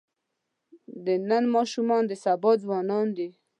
[1.05, 3.29] د نن ماشومان د سبا ځوانان دي.